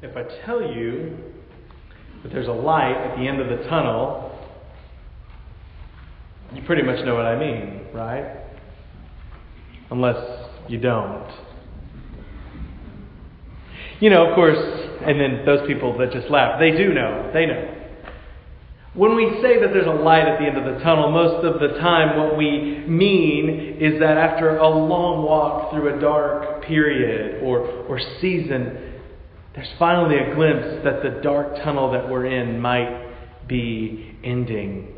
[0.00, 1.16] if I tell you
[2.22, 4.30] that there's a light at the end of the tunnel,
[6.54, 8.44] you pretty much know what I mean, right?
[9.90, 11.28] Unless you don't.
[14.00, 14.58] You know, of course,
[15.04, 17.30] and then those people that just laugh, they do know.
[17.34, 17.74] They know.
[18.94, 21.60] When we say that there's a light at the end of the tunnel, most of
[21.60, 27.42] the time what we mean is that after a long walk through a dark period
[27.42, 28.97] or, or season,
[29.58, 34.94] there's finally a glimpse that the dark tunnel that we're in might be ending.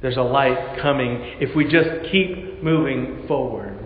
[0.00, 3.76] There's a light coming if we just keep moving forward.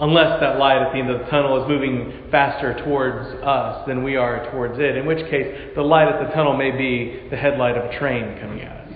[0.00, 4.02] Unless that light at the end of the tunnel is moving faster towards us than
[4.02, 7.36] we are towards it, in which case the light at the tunnel may be the
[7.36, 8.92] headlight of a train coming at us,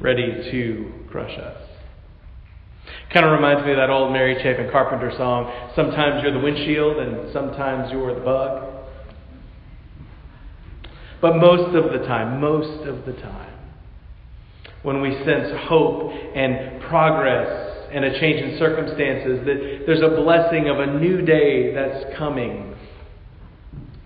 [0.00, 1.69] ready to crush us.
[3.12, 6.98] Kind of reminds me of that old Mary Chapin Carpenter song, Sometimes You're the Windshield
[6.98, 8.72] and Sometimes You're the Bug.
[11.20, 13.58] But most of the time, most of the time,
[14.84, 20.68] when we sense hope and progress and a change in circumstances, that there's a blessing
[20.68, 22.76] of a new day that's coming.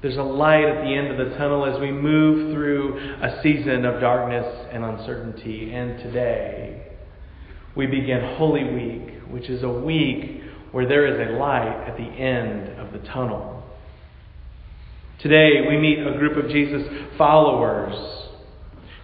[0.00, 3.84] There's a light at the end of the tunnel as we move through a season
[3.84, 5.74] of darkness and uncertainty.
[5.74, 6.93] And today,
[7.76, 12.04] we begin Holy Week, which is a week where there is a light at the
[12.04, 13.62] end of the tunnel.
[15.20, 16.82] Today, we meet a group of Jesus
[17.16, 17.94] followers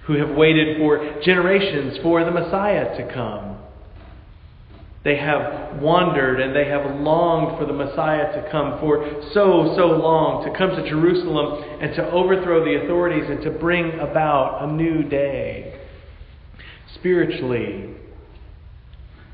[0.07, 3.59] who have waited for generations for the Messiah to come.
[5.03, 9.87] They have wandered and they have longed for the Messiah to come for so, so
[9.87, 14.73] long, to come to Jerusalem and to overthrow the authorities and to bring about a
[14.73, 15.81] new day.
[16.97, 17.97] Spiritually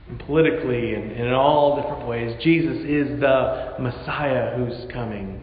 [0.08, 5.42] and politically and, and in all different ways, Jesus is the Messiah who's coming.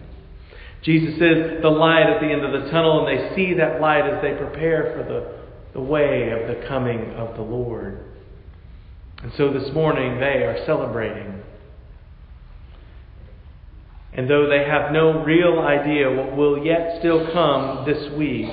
[0.84, 4.06] Jesus is the light at the end of the tunnel, and they see that light
[4.06, 8.00] as they prepare for the, the way of the coming of the Lord.
[9.22, 11.42] And so this morning they are celebrating.
[14.12, 18.50] And though they have no real idea what will yet still come this week,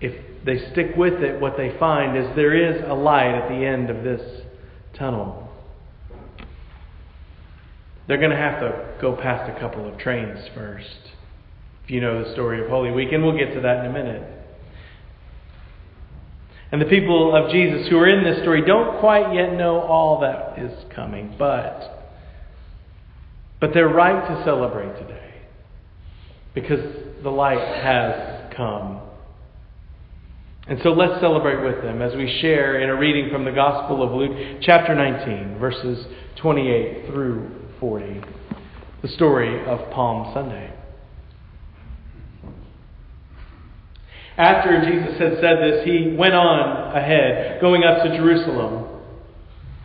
[0.00, 3.66] if they stick with it, what they find is there is a light at the
[3.66, 4.42] end of this
[4.94, 5.48] tunnel.
[8.08, 11.12] They're going to have to go past a couple of trains first.
[11.84, 13.92] If you know the story of Holy Week, and we'll get to that in a
[13.92, 14.40] minute.
[16.72, 20.20] And the people of Jesus who are in this story don't quite yet know all
[20.20, 21.96] that is coming, but
[23.60, 25.34] but they're right to celebrate today
[26.54, 26.80] because
[27.22, 28.99] the light has come.
[30.70, 34.04] And so let's celebrate with them as we share in a reading from the Gospel
[34.04, 37.50] of Luke, chapter 19, verses 28 through
[37.80, 38.20] 40,
[39.02, 40.72] the story of Palm Sunday.
[44.38, 49.00] After Jesus had said this, he went on ahead, going up to Jerusalem,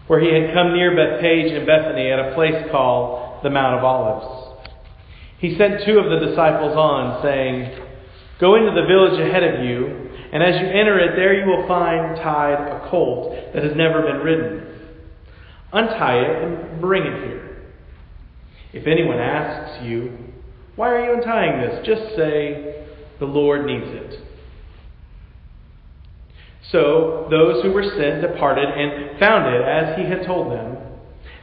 [0.06, 3.84] where he had come near Bethphage and Bethany at a place called the Mount of
[3.84, 4.68] Olives.
[5.40, 7.82] He sent two of the disciples on, saying,
[8.40, 10.05] Go into the village ahead of you,
[10.36, 14.02] and as you enter it, there you will find tied a colt that has never
[14.02, 14.68] been ridden.
[15.72, 17.64] Untie it and bring it here.
[18.74, 20.18] If anyone asks you,
[20.76, 21.86] Why are you untying this?
[21.88, 22.86] just say,
[23.20, 24.26] The Lord needs it
[26.72, 30.78] so those who were sent departed and found it as he had told them.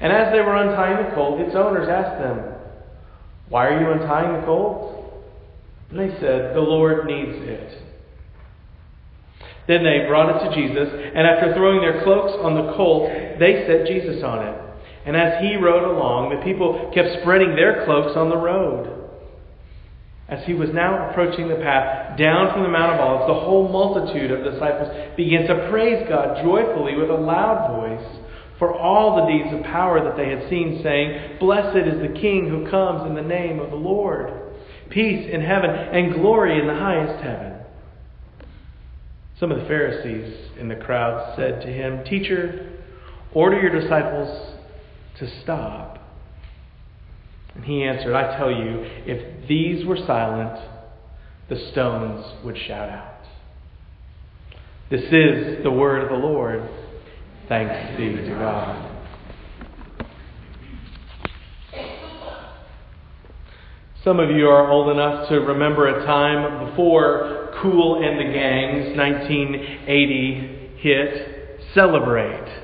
[0.01, 2.55] And as they were untying the colt, its owners asked them,
[3.49, 5.25] Why are you untying the colt?
[5.91, 7.83] And they said, The Lord needs it.
[9.69, 13.09] Then they brought it to Jesus, and after throwing their cloaks on the colt,
[13.39, 14.57] they set Jesus on it.
[15.07, 19.03] And as he rode along, the people kept spreading their cloaks on the road.
[20.29, 23.69] As he was now approaching the path down from the Mount of Olives, the whole
[23.69, 28.23] multitude of disciples began to praise God joyfully with a loud voice
[28.59, 32.49] for all the deeds of power that they had seen, saying, Blessed is the King
[32.49, 34.31] who comes in the name of the Lord.
[34.89, 37.62] Peace in heaven and glory in the highest heaven.
[39.43, 42.79] Some of the Pharisees in the crowd said to him, Teacher,
[43.35, 44.55] order your disciples
[45.19, 45.99] to stop.
[47.57, 50.65] And he answered, I tell you, if these were silent,
[51.49, 53.25] the stones would shout out.
[54.93, 56.63] This is the word of the Lord.
[57.49, 58.91] Thanks be to God.
[64.05, 68.97] Some of you are old enough to remember a time before Kool and the Gang's
[68.97, 72.63] 1980 hit Celebrate.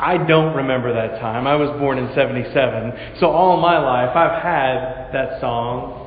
[0.00, 1.46] I don't remember that time.
[1.46, 3.18] I was born in 77.
[3.20, 6.06] So all my life I've had that song,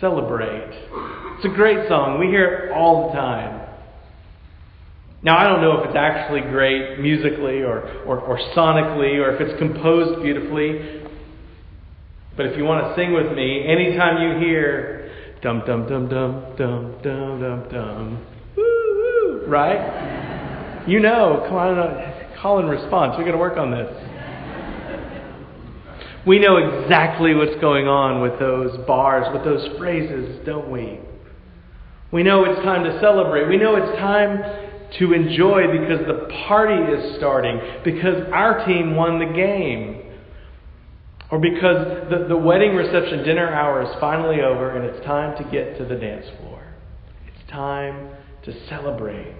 [0.00, 0.72] Celebrate.
[1.36, 2.18] It's a great song.
[2.18, 3.68] We hear it all the time.
[5.22, 9.40] Now, I don't know if it's actually great musically or, or, or sonically or if
[9.40, 11.02] it's composed beautifully.
[12.36, 14.99] But if you want to sing with me, anytime you hear
[15.42, 18.26] dum dum dum dum dum dum dum dum,
[18.56, 20.84] woo woo, right?
[20.86, 23.16] You know, come on, uh, Call and response.
[23.18, 23.92] We're going to work on this.
[26.26, 31.00] We know exactly what's going on with those bars, with those phrases, don't we?
[32.12, 33.48] We know it's time to celebrate.
[33.48, 34.38] We know it's time
[34.98, 39.99] to enjoy because the party is starting, because our team won the game,
[41.30, 45.50] or because the, the wedding reception dinner hour is finally over and it's time to
[45.50, 46.62] get to the dance floor.
[47.26, 48.10] It's time
[48.44, 49.36] to celebrate.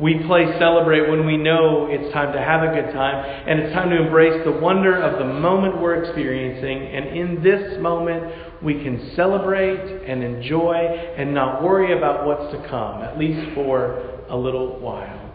[0.00, 3.74] We play celebrate when we know it's time to have a good time and it's
[3.74, 6.86] time to embrace the wonder of the moment we're experiencing.
[6.86, 12.68] And in this moment, we can celebrate and enjoy and not worry about what's to
[12.68, 15.27] come, at least for a little while.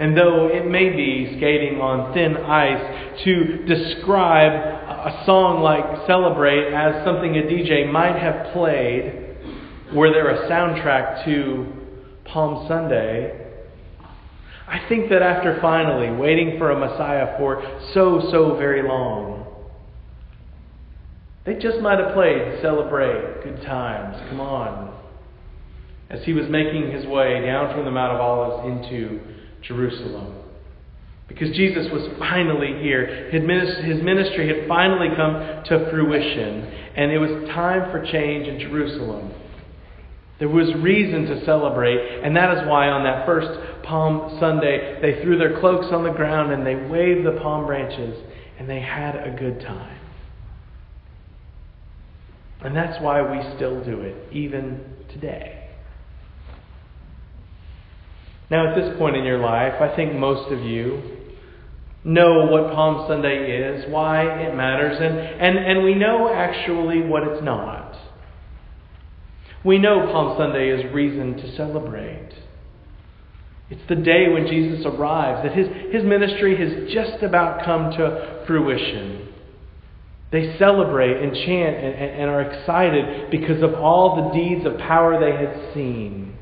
[0.00, 6.72] And though it may be skating on thin ice to describe a song like Celebrate
[6.72, 9.36] as something a DJ might have played,
[9.92, 11.66] were there a soundtrack to
[12.24, 13.46] Palm Sunday,
[14.68, 17.62] I think that after finally waiting for a Messiah for
[17.94, 19.46] so, so very long,
[21.46, 24.94] they just might have played Celebrate, Good Times, Come On,
[26.10, 29.20] as he was making his way down from the Mount of Olives into
[29.62, 30.34] Jerusalem.
[31.28, 33.28] Because Jesus was finally here.
[33.30, 33.42] His
[34.02, 36.64] ministry had finally come to fruition,
[36.96, 39.32] and it was time for change in Jerusalem.
[40.38, 45.22] There was reason to celebrate, and that is why on that first Palm Sunday, they
[45.22, 48.16] threw their cloaks on the ground and they waved the palm branches,
[48.58, 49.98] and they had a good time.
[52.60, 55.57] And that's why we still do it, even today.
[58.50, 61.02] Now, at this point in your life, I think most of you
[62.04, 67.24] know what Palm Sunday is, why it matters, and, and, and we know actually what
[67.24, 67.94] it's not.
[69.64, 72.30] We know Palm Sunday is reason to celebrate.
[73.70, 78.44] It's the day when Jesus arrives, that his, his ministry has just about come to
[78.46, 79.28] fruition.
[80.30, 84.78] They celebrate and chant and, and, and are excited because of all the deeds of
[84.78, 86.36] power they had seen.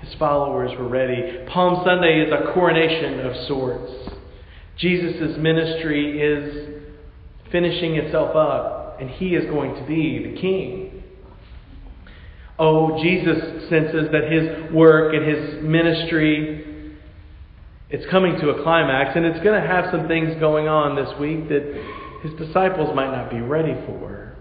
[0.00, 1.44] His followers were ready.
[1.48, 3.92] Palm Sunday is a coronation of sorts.
[4.76, 6.84] Jesus' ministry is
[7.50, 11.02] finishing itself up and he is going to be the king.
[12.58, 16.64] Oh, Jesus senses that his work and his ministry
[17.90, 21.16] it's coming to a climax and it's going to have some things going on this
[21.20, 21.62] week that
[22.22, 24.36] his disciples might not be ready for.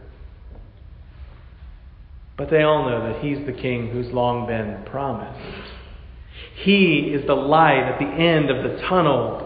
[2.36, 5.63] But they all know that he's the king who's long been promised.
[6.64, 9.44] He is the light at the end of the tunnel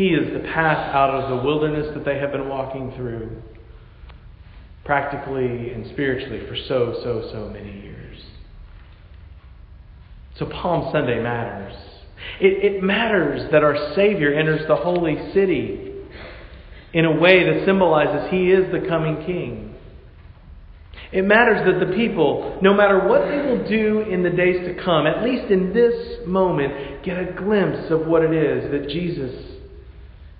[0.00, 3.42] he is the path out of the wilderness that they have been walking through,
[4.82, 8.18] practically and spiritually, for so, so, so many years.
[10.38, 11.76] So Palm Sunday matters.
[12.40, 15.92] It, it matters that our Savior enters the holy city
[16.94, 19.69] in a way that symbolizes He is the coming King.
[21.12, 24.82] It matters that the people, no matter what they will do in the days to
[24.84, 29.34] come, at least in this moment, get a glimpse of what it is that Jesus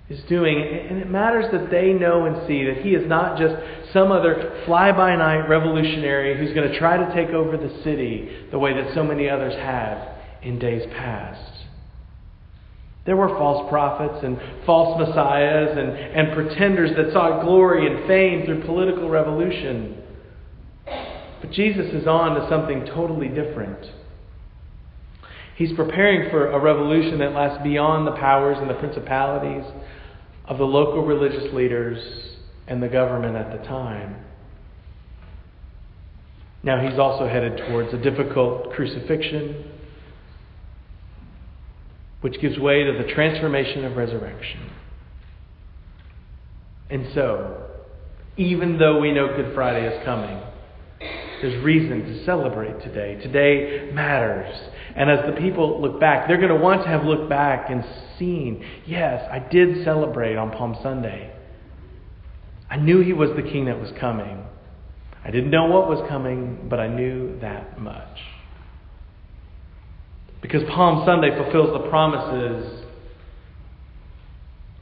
[0.09, 0.61] is doing.
[0.89, 3.53] And it matters that they know and see that he is not just
[3.91, 8.47] some other fly by night revolutionary who's going to try to take over the city
[8.51, 10.07] the way that so many others have
[10.41, 11.51] in days past.
[13.05, 18.45] There were false prophets and false messiahs and, and pretenders that sought glory and fame
[18.45, 20.00] through political revolution.
[21.41, 23.85] But Jesus is on to something totally different.
[25.55, 29.63] He's preparing for a revolution that lasts beyond the powers and the principalities
[30.45, 31.99] of the local religious leaders
[32.67, 34.15] and the government at the time.
[36.63, 39.71] Now he's also headed towards a difficult crucifixion,
[42.21, 44.69] which gives way to the transformation of resurrection.
[46.89, 47.67] And so,
[48.37, 50.39] even though we know Good Friday is coming,
[51.41, 53.15] there's reason to celebrate today.
[53.21, 54.55] Today matters.
[54.95, 57.83] And as the people look back, they're going to want to have looked back and
[58.17, 61.33] seen, yes, I did celebrate on Palm Sunday.
[62.69, 64.43] I knew he was the king that was coming.
[65.23, 68.17] I didn't know what was coming, but I knew that much.
[70.41, 72.85] Because Palm Sunday fulfills the promises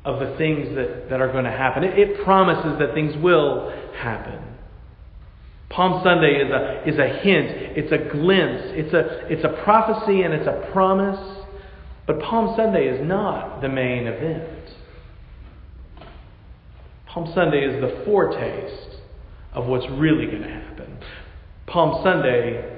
[0.05, 1.83] of the things that, that are going to happen.
[1.83, 4.48] It, it promises that things will happen.
[5.69, 10.23] Palm Sunday is a, is a hint, it's a glimpse, it's a, it's a prophecy
[10.23, 11.45] and it's a promise.
[12.07, 14.71] But Palm Sunday is not the main event.
[17.05, 18.97] Palm Sunday is the foretaste
[19.53, 20.97] of what's really going to happen.
[21.67, 22.77] Palm Sunday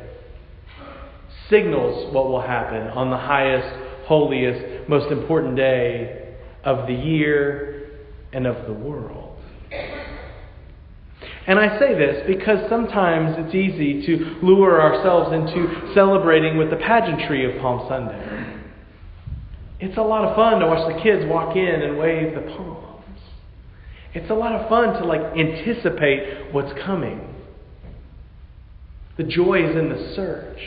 [1.50, 7.92] signals what will happen on the highest, holiest, most important day of the year
[8.34, 9.31] and of the world.
[11.48, 16.76] And I say this because sometimes it's easy to lure ourselves into celebrating with the
[16.76, 18.62] pageantry of Palm Sunday.
[19.80, 23.20] It's a lot of fun to watch the kids walk in and wave the palms.
[24.14, 27.34] It's a lot of fun to like anticipate what's coming.
[29.18, 30.60] The joy is in the search.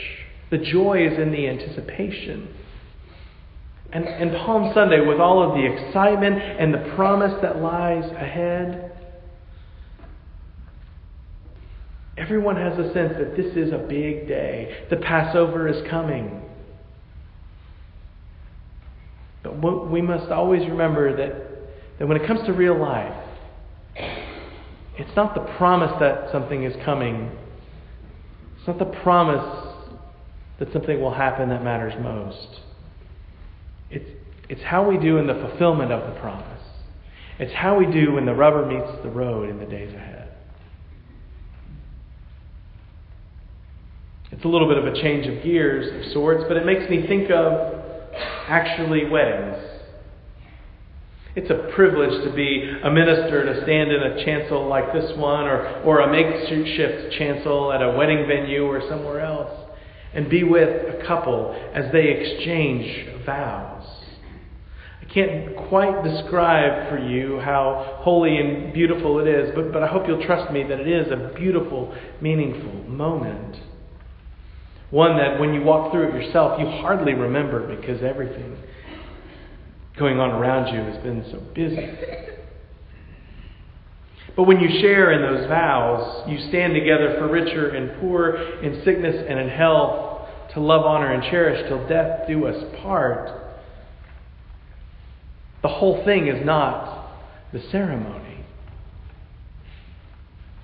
[0.51, 2.53] The joy is in the anticipation.
[3.93, 8.94] And, and Palm Sunday, with all of the excitement and the promise that lies ahead,
[12.17, 14.85] everyone has a sense that this is a big day.
[14.89, 16.41] The Passover is coming.
[19.43, 23.13] But we must always remember that, that when it comes to real life,
[24.97, 27.31] it's not the promise that something is coming.
[28.57, 29.73] It's not the promise
[30.59, 32.61] that something will happen that matters most.
[33.91, 34.09] It's,
[34.49, 36.61] it's how we do in the fulfillment of the promise.
[37.37, 40.14] It's how we do when the rubber meets the road in the days ahead.
[44.45, 47.07] It's a little bit of a change of gears of sorts, but it makes me
[47.07, 47.81] think of
[48.47, 49.57] actually weddings.
[51.35, 55.47] It's a privilege to be a minister, to stand in a chancel like this one,
[55.47, 59.49] or, or a makeshift chancel at a wedding venue or somewhere else,
[60.13, 63.83] and be with a couple as they exchange vows.
[65.01, 69.87] I can't quite describe for you how holy and beautiful it is, but, but I
[69.87, 73.57] hope you'll trust me that it is a beautiful, meaningful moment.
[74.91, 78.57] One that when you walk through it yourself, you hardly remember because everything
[79.97, 81.89] going on around you has been so busy.
[84.35, 88.83] But when you share in those vows, you stand together for richer and poor, in
[88.83, 93.29] sickness and in health, to love, honor, and cherish till death do us part.
[95.61, 97.11] The whole thing is not
[97.53, 98.45] the ceremony.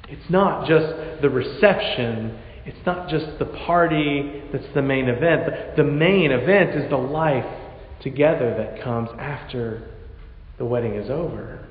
[0.10, 2.38] It's not just the reception.
[2.66, 5.76] It's not just the party that's the main event.
[5.76, 7.46] The main event is the life
[8.02, 9.90] together that comes after
[10.58, 11.68] the wedding is over.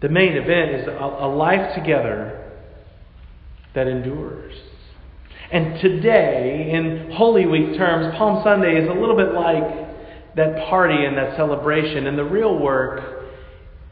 [0.00, 2.52] The main event is a, life together
[3.74, 4.54] that endures.
[5.50, 11.04] And today, in Holy Week terms, Palm Sunday is a little bit like that party
[11.04, 13.30] and that celebration, and the real work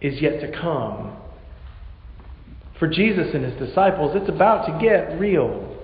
[0.01, 1.17] is yet to come.
[2.85, 5.75] For Jesus and his disciples, it's about to get real.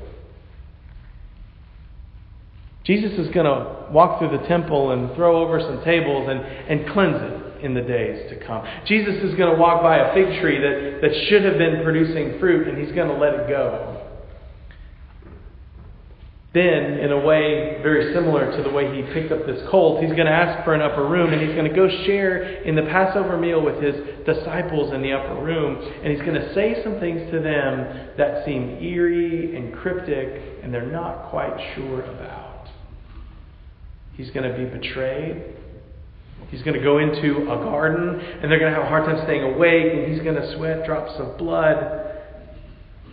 [2.85, 6.93] Jesus is going to walk through the temple and throw over some tables and, and
[6.93, 8.67] cleanse it in the days to come.
[8.85, 12.39] Jesus is going to walk by a fig tree that, that should have been producing
[12.39, 13.97] fruit and he's going to let it go.
[16.53, 20.13] Then, in a way very similar to the way he picked up this colt, he's
[20.13, 22.83] going to ask for an upper room and he's going to go share in the
[22.83, 23.95] Passover meal with his
[24.33, 25.77] disciples in the upper room.
[25.77, 30.73] And he's going to say some things to them that seem eerie and cryptic and
[30.73, 32.69] they're not quite sure about.
[34.15, 35.57] He's going to be betrayed.
[36.51, 39.25] He's going to go into a garden, and they're going to have a hard time
[39.25, 41.77] staying awake, and he's going to sweat drops of blood.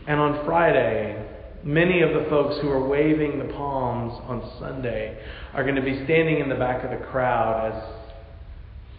[0.07, 1.24] And on Friday,
[1.63, 5.21] many of the folks who are waving the palms on Sunday
[5.53, 7.97] are going to be standing in the back of the crowd as,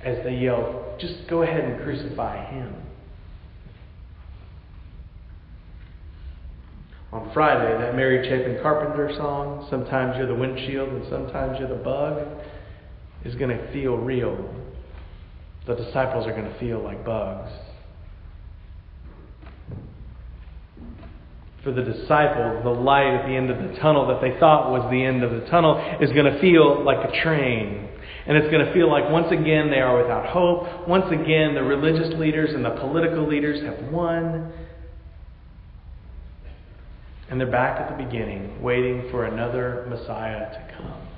[0.05, 2.75] as they yell, just go ahead and crucify him.
[7.13, 11.83] on Friday, that Mary Chapin Carpenter song, Sometimes You're the Windshield and Sometimes You're the
[11.83, 12.27] Bug,
[13.25, 14.37] is going to feel real.
[15.67, 17.51] The disciples are going to feel like bugs.
[21.65, 24.89] For the disciples, the light at the end of the tunnel that they thought was
[24.91, 27.88] the end of the tunnel is going to feel like a train.
[28.29, 30.87] And it's going to feel like once again they are without hope.
[30.87, 34.53] Once again, the religious leaders and the political leaders have won.
[37.31, 41.09] And they're back at the beginning, waiting for another Messiah to come.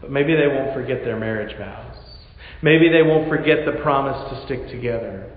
[0.00, 1.96] But maybe they won't forget their marriage vows.
[2.62, 5.32] Maybe they won't forget the promise to stick together.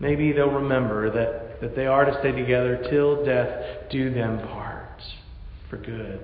[0.00, 5.02] Maybe they'll remember that, that they are to stay together till death do them part
[5.68, 6.20] for good.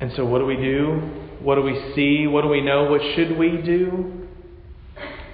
[0.00, 1.00] And so, what do we do?
[1.40, 2.26] What do we see?
[2.26, 2.84] What do we know?
[2.90, 4.28] What should we do?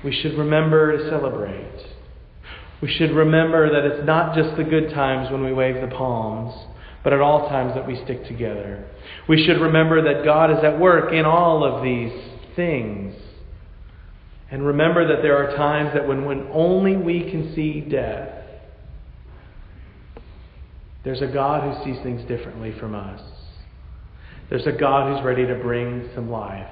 [0.04, 1.66] We should remember to celebrate.
[2.80, 6.54] We should remember that it's not just the good times when we wave the palms,
[7.04, 8.88] but at all times that we stick together.
[9.28, 12.12] We should remember that God is at work in all of these
[12.56, 13.14] things.
[14.50, 18.28] And remember that there are times that when, when only we can see death,
[21.04, 23.20] there's a God who sees things differently from us.
[24.50, 26.66] There's a God who's ready to bring some life.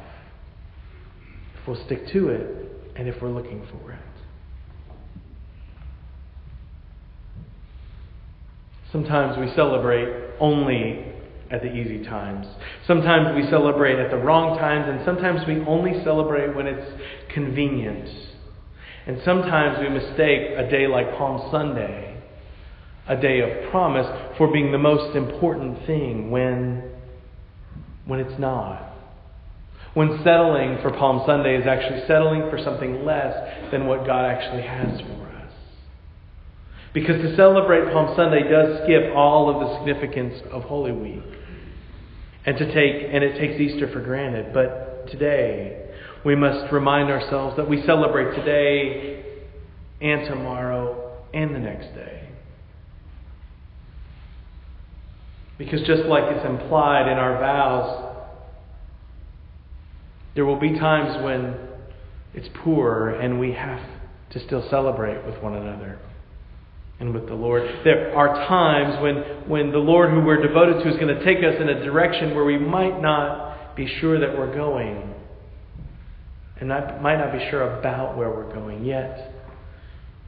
[1.60, 3.98] If we'll stick to it and if we're looking for it.
[8.90, 11.04] Sometimes we celebrate only
[11.50, 12.46] at the easy times.
[12.86, 17.00] Sometimes we celebrate at the wrong times, and sometimes we only celebrate when it's
[17.32, 18.08] convenient.
[19.06, 22.22] And sometimes we mistake a day like Palm Sunday,
[23.08, 24.06] a day of promise,
[24.36, 26.90] for being the most important thing when,
[28.04, 28.84] when it's not.
[29.94, 34.62] When settling for Palm Sunday is actually settling for something less than what God actually
[34.62, 35.52] has for us.
[36.92, 41.22] Because to celebrate Palm Sunday does skip all of the significance of Holy Week.
[42.44, 44.52] And to take and it takes Easter for granted.
[44.52, 45.87] But today
[46.24, 49.24] we must remind ourselves that we celebrate today
[50.00, 52.28] and tomorrow and the next day.
[55.58, 58.14] Because just like it's implied in our vows,
[60.34, 61.56] there will be times when
[62.34, 63.80] it's poor and we have
[64.30, 65.98] to still celebrate with one another
[67.00, 67.62] and with the Lord.
[67.84, 71.38] There are times when, when the Lord who we're devoted to is going to take
[71.38, 75.14] us in a direction where we might not be sure that we're going.
[76.60, 79.32] And not, might not be sure about where we're going yet.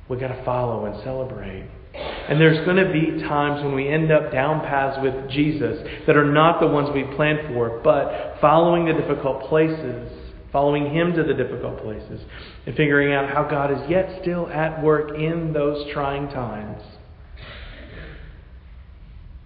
[0.08, 1.68] We've got to follow and celebrate.
[1.94, 6.16] And there's going to be times when we end up down paths with Jesus that
[6.16, 10.08] are not the ones we planned for, but following the difficult places
[10.52, 12.20] following Him to the difficult places,
[12.66, 16.82] and figuring out how God is yet still at work in those trying times.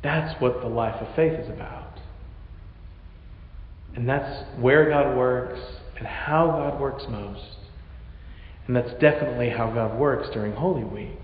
[0.03, 1.99] That's what the life of faith is about.
[3.95, 5.61] And that's where God works
[5.99, 7.59] and how God works most.
[8.67, 11.19] And that's definitely how God works during Holy Week.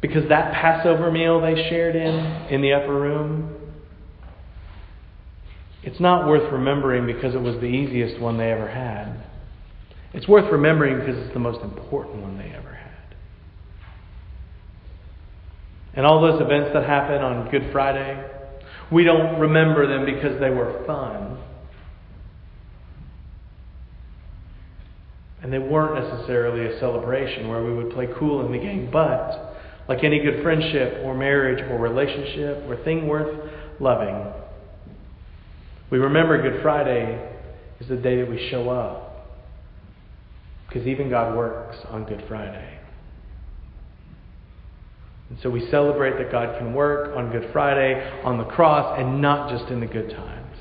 [0.00, 2.14] Because that Passover meal they shared in,
[2.52, 3.56] in the upper room,
[5.82, 9.24] it's not worth remembering because it was the easiest one they ever had.
[10.12, 13.14] It's worth remembering because it's the most important one they ever had.
[15.94, 18.29] And all those events that happen on Good Friday,
[18.90, 21.38] we don't remember them because they were fun.
[25.42, 29.56] And they weren't necessarily a celebration where we would play Kool and the Gang, but
[29.88, 33.50] like any good friendship or marriage or relationship or thing worth
[33.80, 34.32] loving,
[35.90, 37.28] we remember Good Friday
[37.80, 39.26] is the day that we show up.
[40.68, 42.79] Because even God works on Good Friday.
[45.30, 49.22] And so we celebrate that God can work on Good Friday, on the cross, and
[49.22, 50.58] not just in the good times.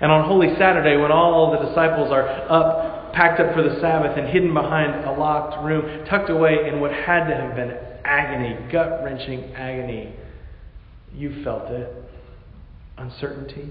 [0.00, 4.18] And on Holy Saturday, when all the disciples are up, packed up for the Sabbath,
[4.18, 8.70] and hidden behind a locked room, tucked away in what had to have been agony,
[8.72, 10.14] gut wrenching agony,
[11.14, 11.92] you felt it.
[12.98, 13.70] Uncertainty,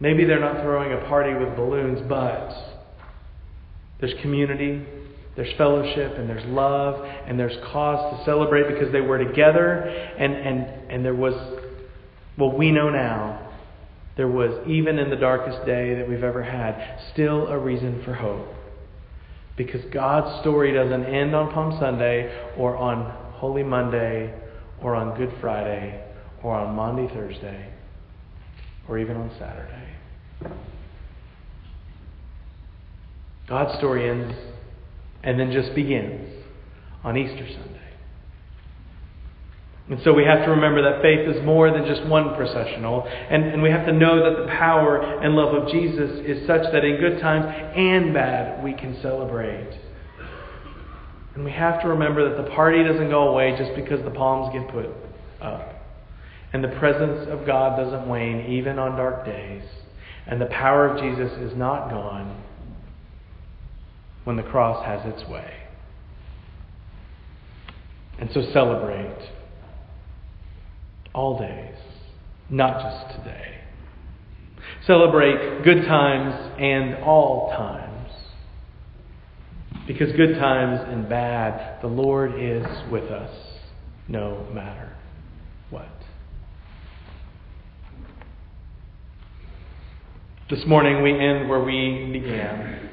[0.00, 2.50] Maybe they're not throwing a party with balloons, but
[4.00, 4.82] there's community,
[5.36, 10.34] there's fellowship, and there's love, and there's cause to celebrate because they were together, and,
[10.34, 11.34] and, and there was,
[12.36, 13.48] well, we know now,
[14.16, 18.14] there was, even in the darkest day that we've ever had, still a reason for
[18.14, 18.48] hope.
[19.56, 24.34] Because God's story doesn't end on Palm Sunday or on Holy Monday
[24.82, 26.04] or on Good Friday
[26.42, 27.72] or on Maundy Thursday
[28.88, 29.88] or even on Saturday.
[33.48, 34.34] God's story ends
[35.22, 36.28] and then just begins
[37.04, 37.80] on Easter Sunday.
[39.90, 43.02] And so we have to remember that faith is more than just one processional.
[43.08, 46.62] And, and we have to know that the power and love of Jesus is such
[46.72, 49.76] that in good times and bad, we can celebrate.
[51.34, 54.52] And we have to remember that the party doesn't go away just because the palms
[54.52, 54.86] get put
[55.42, 55.74] up.
[56.52, 59.62] And the presence of God doesn't wane even on dark days.
[60.26, 62.44] And the power of Jesus is not gone
[64.24, 65.54] when the cross has its way.
[68.18, 69.30] And so celebrate
[71.14, 71.76] all days,
[72.50, 73.60] not just today.
[74.86, 78.10] Celebrate good times and all times.
[79.86, 83.34] Because good times and bad, the Lord is with us
[84.06, 84.96] no matter
[85.70, 85.88] what.
[90.50, 92.89] This morning we end where we began,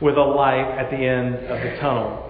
[0.00, 2.24] with a light at the end of the tunnel.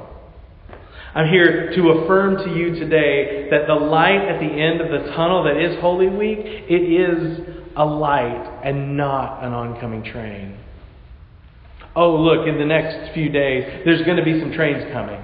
[1.15, 5.11] I'm here to affirm to you today that the light at the end of the
[5.13, 7.39] tunnel that is Holy Week, it is
[7.77, 10.59] a light and not an oncoming train.
[11.97, 15.21] Oh, look, in the next few days, there's going to be some trains coming.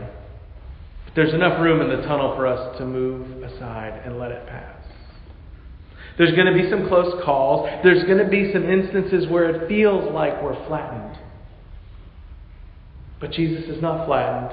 [1.04, 4.46] But there's enough room in the tunnel for us to move aside and let it
[4.46, 4.76] pass.
[6.18, 7.68] There's going to be some close calls.
[7.82, 11.18] There's going to be some instances where it feels like we're flattened.
[13.20, 14.50] But Jesus is not flattened.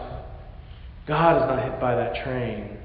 [1.07, 2.77] God is not hit by that train.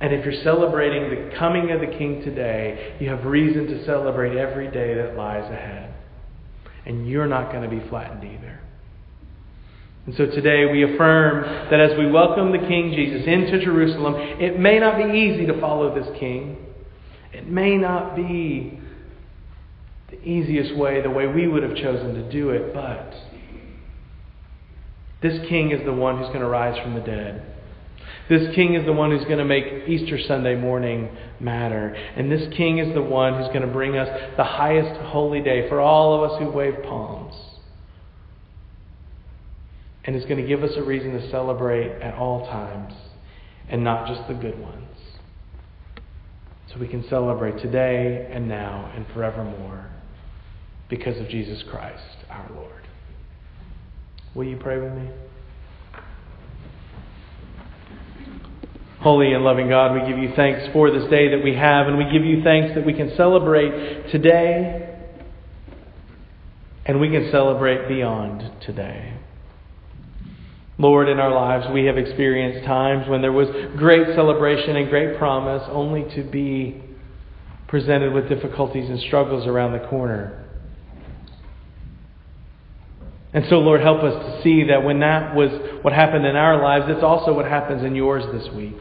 [0.00, 4.36] And if you're celebrating the coming of the King today, you have reason to celebrate
[4.36, 5.92] every day that lies ahead.
[6.86, 8.60] And you're not going to be flattened either.
[10.06, 14.58] And so today we affirm that as we welcome the King Jesus into Jerusalem, it
[14.58, 16.56] may not be easy to follow this King.
[17.32, 18.80] It may not be
[20.10, 23.14] the easiest way, the way we would have chosen to do it, but
[25.20, 27.44] this king is the one who's going to rise from the dead.
[28.28, 31.08] This king is the one who's going to make Easter Sunday morning
[31.40, 31.94] matter.
[31.94, 35.68] And this king is the one who's going to bring us the highest holy day
[35.68, 37.34] for all of us who wave palms.
[40.04, 42.94] And is going to give us a reason to celebrate at all times
[43.68, 44.84] and not just the good ones.
[46.72, 49.86] So we can celebrate today and now and forevermore
[50.90, 52.87] because of Jesus Christ our Lord.
[54.34, 55.10] Will you pray with me?
[59.00, 61.96] Holy and loving God, we give you thanks for this day that we have, and
[61.96, 64.88] we give you thanks that we can celebrate today
[66.88, 69.14] and we can celebrate beyond today.
[70.78, 75.18] Lord, in our lives, we have experienced times when there was great celebration and great
[75.18, 76.82] promise only to be
[77.66, 80.47] presented with difficulties and struggles around the corner.
[83.32, 85.50] And so, Lord, help us to see that when that was
[85.82, 88.76] what happened in our lives, it's also what happens in yours this week.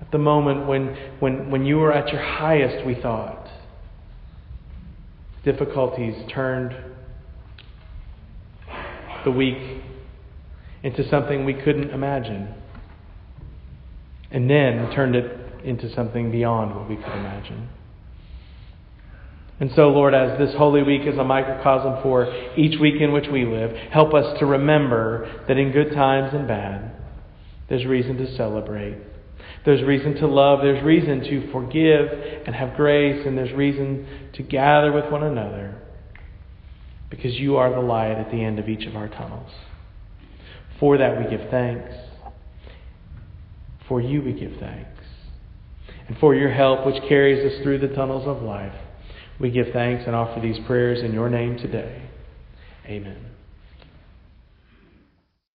[0.00, 3.48] At the moment when, when, when you were at your highest, we thought,
[5.44, 6.74] difficulties turned
[9.24, 9.82] the week
[10.82, 12.54] into something we couldn't imagine.
[14.30, 17.68] And then turned it into something beyond what we could imagine.
[19.58, 23.26] And so, Lord, as this Holy Week is a microcosm for each week in which
[23.32, 26.92] we live, help us to remember that in good times and bad,
[27.68, 28.98] there's reason to celebrate.
[29.64, 30.60] There's reason to love.
[30.62, 32.08] There's reason to forgive
[32.46, 33.26] and have grace.
[33.26, 35.80] And there's reason to gather with one another
[37.10, 39.50] because you are the light at the end of each of our tunnels.
[40.78, 41.92] For that we give thanks.
[43.88, 44.90] For you we give thanks.
[46.08, 48.74] And for your help, which carries us through the tunnels of life.
[49.38, 52.02] We give thanks and offer these prayers in your name today.
[52.86, 53.25] Amen.